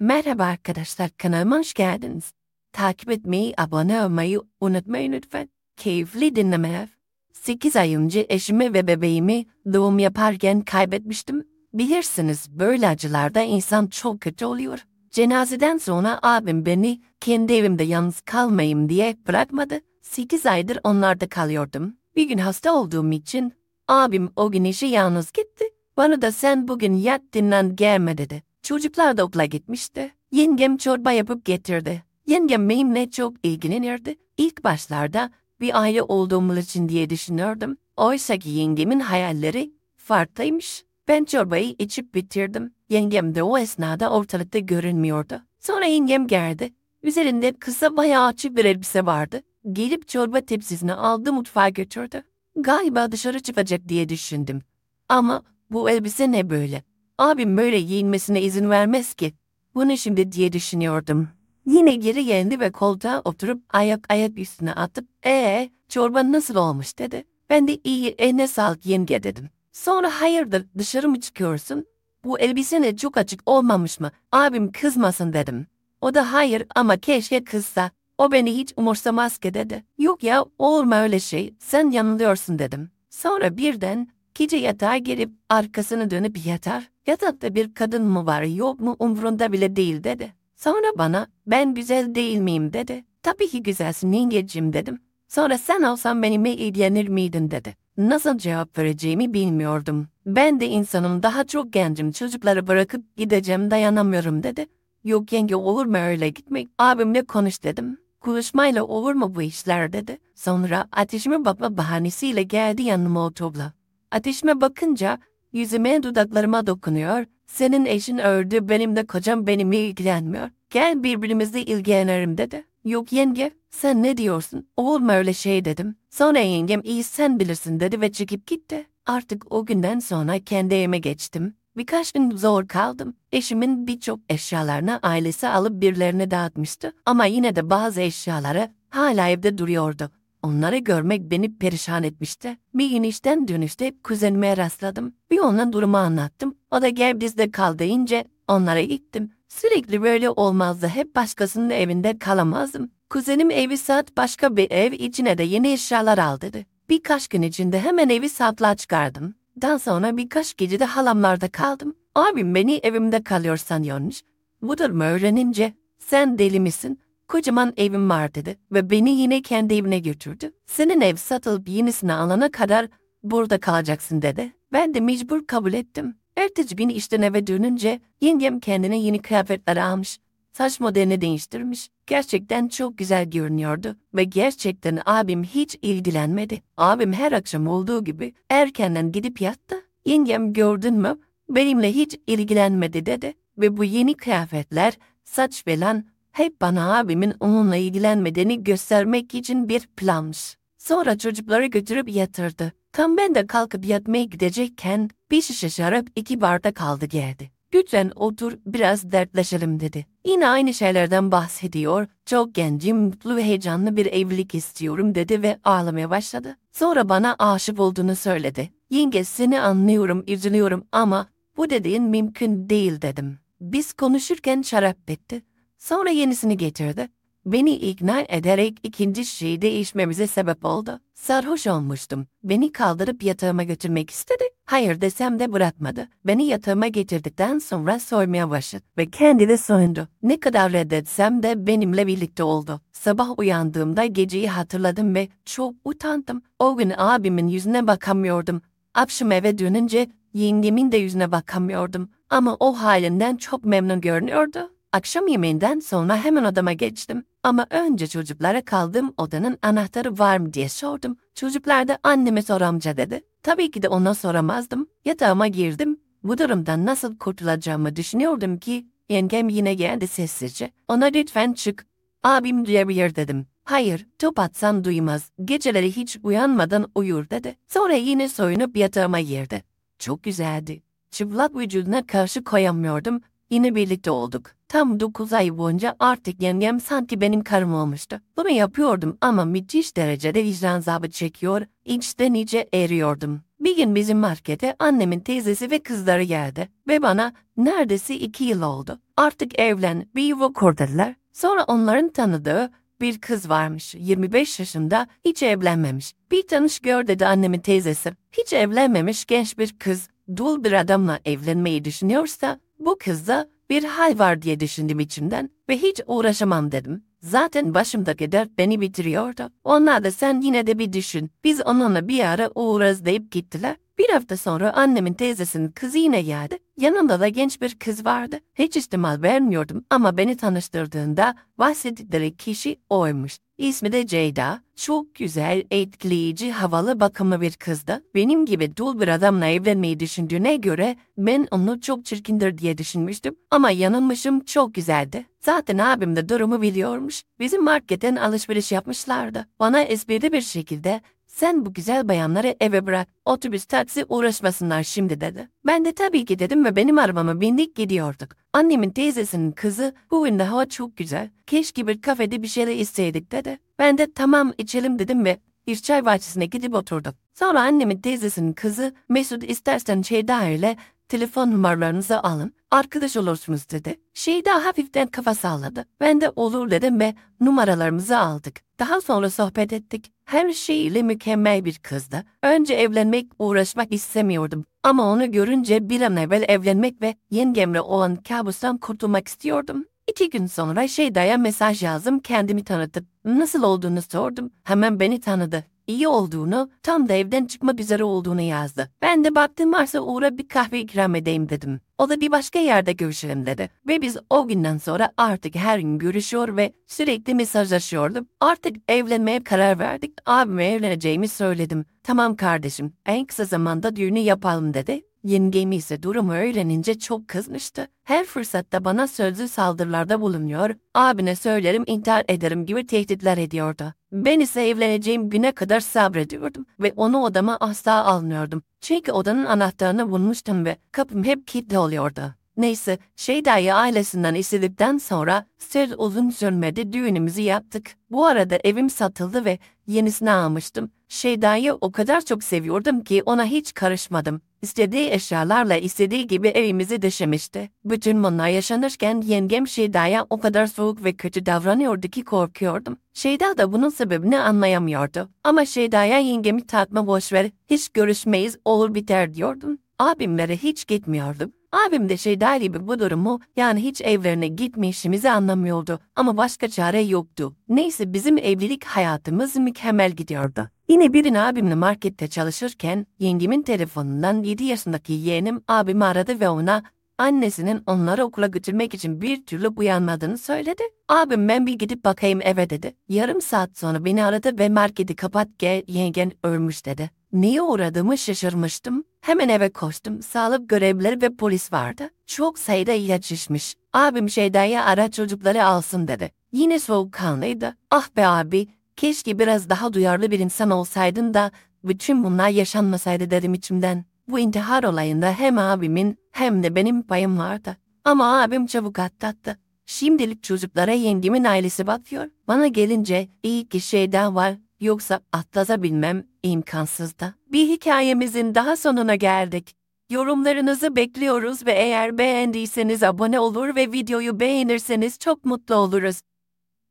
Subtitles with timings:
[0.00, 2.32] Merhaba arkadaşlar kanalıma hoş geldiniz.
[2.72, 5.48] Takip etmeyi, abone olmayı unutmayın lütfen.
[5.76, 6.88] Keyifli dinlemeler.
[7.32, 11.44] 8 ay önce eşimi ve bebeğimi doğum yaparken kaybetmiştim.
[11.74, 14.84] Bilirsiniz böyle acılarda insan çok kötü oluyor.
[15.10, 19.80] Cenazeden sonra abim beni kendi evimde yalnız kalmayayım diye bırakmadı.
[20.02, 21.96] 8 aydır onlarda kalıyordum.
[22.16, 23.52] Bir gün hasta olduğum için
[23.88, 25.64] abim o gün işe yalnız gitti.
[25.96, 28.47] Bana da sen bugün yat dinlen gelme dedi.
[28.68, 30.12] Çocuklar da okula gitmişti.
[30.32, 32.02] Yengem çorba yapıp getirdi.
[32.26, 34.16] Yengem benimle çok ilgilenirdi.
[34.36, 37.76] İlk başlarda bir aile olduğumuz için diye düşünürdüm.
[37.96, 40.84] Oysa ki yengemin hayalleri farklıymış.
[41.08, 42.74] Ben çorbayı içip bitirdim.
[42.88, 45.42] Yengem de o esnada ortalıkta görünmüyordu.
[45.60, 46.72] Sonra yengem geldi.
[47.02, 49.42] Üzerinde kısa bayağı açık bir elbise vardı.
[49.72, 52.22] Gelip çorba tepsisini aldı mutfağa götürdü.
[52.56, 54.62] Galiba dışarı çıkacak diye düşündüm.
[55.08, 56.87] Ama bu elbise ne böyle?
[57.18, 59.32] Abim böyle giyinmesine izin vermez ki.
[59.74, 61.28] Bunu şimdi diye düşünüyordum.
[61.66, 67.24] Yine geri geldi ve koltuğa oturup ayak ayak üstüne atıp ee çorba nasıl olmuş dedi.
[67.50, 69.50] Ben de iyi eline sağlık yenge dedim.
[69.72, 71.84] Sonra hayırdır dışarı mı çıkıyorsun?
[72.24, 74.10] Bu elbisene çok açık olmamış mı?
[74.32, 75.66] Abim kızmasın dedim.
[76.00, 77.90] O da hayır ama keşke kızsa.
[78.18, 79.84] O beni hiç umursamaz ki dedi.
[79.98, 82.90] Yok ya olma öyle şey sen yanılıyorsun dedim.
[83.10, 84.08] Sonra birden
[84.38, 86.90] gece yatağa girip arkasını dönüp yatar.
[87.06, 90.32] Yatakta bir kadın mı var yok mu umrunda bile değil dedi.
[90.56, 93.04] Sonra bana ben güzel değil miyim dedi.
[93.22, 95.00] Tabii ki güzelsin yengecim dedim.
[95.28, 97.74] Sonra sen olsan benimle ilgilenir miydin dedi.
[97.96, 100.08] Nasıl cevap vereceğimi bilmiyordum.
[100.26, 104.66] Ben de insanım daha çok gencim çocukları bırakıp gideceğim dayanamıyorum dedi.
[105.04, 107.98] Yok yenge olur mu öyle gitmek abimle konuş dedim.
[108.20, 110.18] Konuşmayla olur mu bu işler dedi.
[110.34, 113.77] Sonra ateşime bakma bahanesiyle geldi yanıma oturdu.
[114.10, 115.18] Ateşime bakınca
[115.52, 117.24] yüzüme dudaklarıma dokunuyor.
[117.46, 120.50] Senin eşin öldü benim de kocam benimle ilgilenmiyor.
[120.70, 122.64] Gel birbirimizle ilgilenelim dedi.
[122.84, 124.66] Yok yenge sen ne diyorsun?
[124.76, 125.96] Olma öyle şey dedim.
[126.10, 128.86] Sonra yengem iyi sen bilirsin dedi ve çıkıp gitti.
[129.06, 131.54] Artık o günden sonra kendi evime geçtim.
[131.76, 133.14] Birkaç gün zor kaldım.
[133.32, 136.92] Eşimin birçok eşyalarını ailesi alıp birilerine dağıtmıştı.
[137.06, 140.10] Ama yine de bazı eşyaları hala evde duruyordu.
[140.42, 142.58] Onları görmek beni perişan etmişti.
[142.74, 145.12] Bir inişten dönüşte kuzenime rastladım.
[145.30, 146.54] Bir ona durumu anlattım.
[146.70, 149.30] O da gel bizde kal deyince onlara gittim.
[149.48, 150.88] Sürekli böyle olmazdı.
[150.88, 152.90] Hep başkasının evinde kalamazdım.
[153.10, 156.66] Kuzenim evi sat başka bir ev içine de yeni eşyalar al dedi.
[156.88, 159.34] Birkaç gün içinde hemen evi satlığa çıkardım.
[159.62, 161.94] Daha sonra birkaç gece de halamlarda kaldım.
[162.14, 164.22] Abim beni evimde kalıyor sanıyormuş.
[164.62, 167.00] Bu durumu öğrenince sen deli misin?
[167.28, 170.52] Kocaman evim var dedi ve beni yine kendi evine götürdü.
[170.66, 172.88] Senin ev satılıp yenisini alana kadar
[173.22, 174.52] burada kalacaksın dedi.
[174.72, 176.16] Ben de mecbur kabul ettim.
[176.36, 180.18] Ertesi gün işten eve dönünce yengem kendine yeni kıyafetler almış.
[180.52, 181.88] Saç modelini değiştirmiş.
[182.06, 186.62] Gerçekten çok güzel görünüyordu ve gerçekten abim hiç ilgilenmedi.
[186.76, 189.76] Abim her akşam olduğu gibi erkenden gidip yattı.
[190.04, 191.18] Yengem gördün mü
[191.48, 196.04] benimle hiç ilgilenmedi dedi ve bu yeni kıyafetler, saç falan
[196.38, 200.56] hep bana abimin onunla ilgilenmediğini göstermek için bir planmış.
[200.78, 202.72] Sonra çocukları götürüp yatırdı.
[202.92, 207.50] Tam ben de kalkıp yatmaya gidecekken bir şişe şarap iki bardak kaldı geldi.
[207.74, 210.06] Lütfen otur biraz dertleşelim dedi.
[210.26, 212.06] Yine aynı şeylerden bahsediyor.
[212.26, 216.56] Çok gencim, mutlu ve heyecanlı bir evlilik istiyorum dedi ve ağlamaya başladı.
[216.72, 218.70] Sonra bana aşık olduğunu söyledi.
[218.90, 223.38] Yenge seni anlıyorum, üzülüyorum ama bu dediğin mümkün değil dedim.
[223.60, 225.42] Biz konuşurken şarap bitti.
[225.78, 227.08] Sonra yenisini getirdi.
[227.46, 231.00] Beni ikna ederek ikinci şeyi değişmemize sebep oldu.
[231.14, 232.26] Sarhoş olmuştum.
[232.44, 234.44] Beni kaldırıp yatağıma götürmek istedi.
[234.64, 236.08] Hayır desem de bırakmadı.
[236.24, 240.08] Beni yatağıma getirdikten sonra soymaya başladı ve kendi de soyundu.
[240.22, 242.80] Ne kadar reddetsem de benimle birlikte oldu.
[242.92, 246.42] Sabah uyandığımda geceyi hatırladım ve çok utandım.
[246.58, 248.62] O gün abimin yüzüne bakamıyordum.
[248.94, 252.08] Akşam eve dönünce yengemin de yüzüne bakamıyordum.
[252.30, 254.70] Ama o halinden çok memnun görünüyordu.
[254.92, 257.24] Akşam yemeğinden sonra hemen odama geçtim.
[257.42, 261.16] Ama önce çocuklara kaldığım odanın anahtarı var mı diye sordum.
[261.34, 263.20] Çocuklar da anneme sor amca dedi.
[263.42, 264.86] Tabii ki de ona soramazdım.
[265.04, 266.00] Yatağıma girdim.
[266.22, 270.70] Bu durumdan nasıl kurtulacağımı düşünüyordum ki yengem yine geldi sessizce.
[270.88, 271.86] Ona lütfen çık.
[272.22, 273.46] Abim duyabilir dedim.
[273.64, 275.30] Hayır, top atsan duymaz.
[275.44, 277.56] Geceleri hiç uyanmadan uyur dedi.
[277.66, 279.62] Sonra yine soyunup yatağıma girdi.
[279.98, 280.82] Çok güzeldi.
[281.10, 283.20] Çıplak vücuduna karşı koyamıyordum.
[283.50, 284.50] Yine birlikte olduk.
[284.68, 288.20] Tam 9 ay boyunca artık yengem sanki benim karım olmuştu.
[288.36, 293.40] Bunu yapıyordum ama müthiş derecede vicdan zabı çekiyor, içten iyice eriyordum.
[293.60, 298.98] Bir gün bizim markete annemin teyzesi ve kızları geldi ve bana neredeyse iki yıl oldu.
[299.16, 301.14] Artık evlen, bir yuva kurdular.
[301.32, 303.94] Sonra onların tanıdığı bir kız varmış.
[303.94, 306.14] 25 yaşında, hiç evlenmemiş.
[306.30, 308.12] Bir tanış gör dedi annemin teyzesi.
[308.32, 314.42] Hiç evlenmemiş genç bir kız, dul bir adamla evlenmeyi düşünüyorsa, bu kızda bir hal var
[314.42, 317.04] diye düşündüm içimden ve hiç uğraşamam dedim.
[317.20, 319.50] Zaten başımdaki dert beni bitiriyordu.
[319.64, 321.30] Onlar da sen yine de bir düşün.
[321.44, 323.76] Biz onunla bir ara uğrarız deyip gittiler.
[323.98, 326.58] Bir hafta sonra annemin teyzesinin kızı geldi.
[326.76, 328.40] Yanında da genç bir kız vardı.
[328.54, 333.38] Hiç ihtimal vermiyordum ama beni tanıştırdığında bahsettikleri kişi oymuş.
[333.58, 334.60] İsmi de Ceyda.
[334.76, 338.02] Çok güzel, etkileyici, havalı, bakımlı bir kızdı.
[338.14, 343.36] Benim gibi dul bir adamla evlenmeyi düşündüğüne göre ben onu çok çirkindir diye düşünmüştüm.
[343.50, 345.26] Ama yanılmışım çok güzeldi.
[345.40, 347.22] Zaten abim de durumu biliyormuş.
[347.40, 349.46] Bizim marketten alışveriş yapmışlardı.
[349.60, 355.48] Bana esprili bir şekilde sen bu güzel bayanları eve bırak, otobüs taksi uğraşmasınlar şimdi dedi.
[355.66, 358.28] Ben de tabii ki dedim ve benim arabama bindik gidiyorduk.
[358.52, 361.30] Annemin teyzesinin kızı bugün de hava çok güzel.
[361.46, 363.58] Keşke bir kafede bir şeyler isteydik dedi.
[363.78, 367.14] Ben de tamam içelim dedim ve bir çay bahçesine gidip oturduk.
[367.34, 370.76] Sonra annemin teyzesinin kızı Mesut istersen Şeyda ile
[371.08, 374.00] telefon numaralarınızı alın, arkadaş olursunuz dedi.
[374.14, 375.84] Şeyda hafiften kafa salladı.
[376.00, 378.60] Ben de olur dedim ve numaralarımızı aldık.
[378.78, 380.12] Daha sonra sohbet ettik.
[380.24, 382.24] Her şeyiyle mükemmel bir kızdı.
[382.42, 384.64] Önce evlenmek, uğraşmak istemiyordum.
[384.82, 389.84] Ama onu görünce bir an evvel evlenmek ve yengemle olan kabustan kurtulmak istiyordum.
[390.10, 394.50] İki gün sonra Şeyda'ya mesaj yazdım, kendimi tanıtıp nasıl olduğunu sordum.
[394.64, 395.64] Hemen beni tanıdı.
[395.88, 398.90] İyi olduğunu, tam da evden çıkmak üzere olduğunu yazdı.
[399.02, 401.80] Ben de baktım varsa uğra bir kahve ikram edeyim dedim.
[401.98, 403.70] O da bir başka yerde görüşelim dedi.
[403.88, 408.26] Ve biz o günden sonra artık her gün görüşüyor ve sürekli mesajlaşıyordum.
[408.40, 410.12] Artık evlenmeye karar verdik.
[410.26, 411.84] Abime evleneceğimi söyledim.
[412.02, 415.02] Tamam kardeşim, en kısa zamanda düğünü yapalım dedi.
[415.24, 417.88] Yengemi ise durumu öğrenince çok kızmıştı.
[418.04, 423.94] Her fırsatta bana sözlü saldırılarda bulunuyor, abine söylerim intihar ederim gibi tehditler ediyordu.
[424.12, 428.62] Ben ise evleneceğim güne kadar sabrediyordum ve onu odama asla almıyordum.
[428.80, 432.34] Çünkü odanın anahtarını bulmuştum ve kapım hep kilitli oluyordu.
[432.56, 437.90] Neyse, Şeyda'yı ailesinden istedikten sonra söz uzun sürmedi düğünümüzü yaptık.
[438.10, 440.90] Bu arada evim satıldı ve yenisini almıştım.
[441.08, 444.40] Şeyda'yı o kadar çok seviyordum ki ona hiç karışmadım.
[444.62, 447.70] İstediği eşyalarla istediği gibi evimizi döşemişti.
[447.84, 452.96] Bütün bunlar yaşanırken yengem Şeyda'ya o kadar soğuk ve kötü davranıyordu ki korkuyordum.
[453.14, 455.28] Şeyda da bunun sebebini anlayamıyordu.
[455.44, 459.78] Ama Şeyda'ya yengemi takma boşver, hiç görüşmeyiz olur biter diyordum.
[459.98, 461.52] Abimlere hiç gitmiyordum.
[461.72, 467.56] Abim de Şeyda gibi bu durumu yani hiç evlerine gitmişimizi anlamıyordu ama başka çare yoktu.
[467.68, 470.70] Neyse bizim evlilik hayatımız mükemmel gidiyordu.
[470.88, 476.82] Yine bir gün abimle markette çalışırken yengemin telefonundan 7 yaşındaki yeğenim abimi aradı ve ona
[477.18, 480.82] annesinin onları okula götürmek için bir türlü uyanmadığını söyledi.
[481.08, 482.94] Abim ben bir gidip bakayım eve dedi.
[483.08, 487.10] Yarım saat sonra beni aradı ve marketi kapat gel yengen ölmüş dedi.
[487.32, 489.04] Niye uğradığımı şaşırmıştım.
[489.20, 490.22] Hemen eve koştum.
[490.22, 492.10] Sağlık görevlileri ve polis vardı.
[492.26, 493.74] Çok sayıda ilaç içmiş.
[493.92, 496.32] Abim Şeyda'ya ara çocukları alsın dedi.
[496.52, 497.76] Yine soğukkanlıydı.
[497.90, 498.66] Ah be abi,
[498.98, 501.50] keşke biraz daha duyarlı bir insan olsaydın da
[501.84, 504.04] bütün bunlar yaşanmasaydı dedim içimden.
[504.28, 507.76] Bu intihar olayında hem abimin hem de benim payım vardı.
[508.04, 509.58] Ama abim çabuk atlattı.
[509.86, 512.26] Şimdilik çocuklara yengemin ailesi bakıyor.
[512.48, 517.34] Bana gelince iyi ki şeyden var yoksa atlatabilmem imkansızdı.
[517.52, 519.74] Bir hikayemizin daha sonuna geldik.
[520.10, 526.20] Yorumlarınızı bekliyoruz ve eğer beğendiyseniz abone olur ve videoyu beğenirseniz çok mutlu oluruz.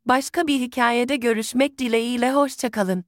[0.07, 3.05] Başka bir hikayede görüşmek dileğiyle hoşçakalın.